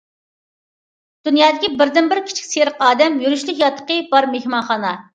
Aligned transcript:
دۇنيادىكى 1.29 1.71
بىردىنبىر« 1.83 2.23
كىچىك 2.31 2.51
سېرىق 2.57 2.83
ئادەم» 2.89 3.23
يۈرۈشلۈك 3.29 3.65
ياتىقى 3.67 4.03
بار 4.17 4.33
مېھمانخانا. 4.37 5.01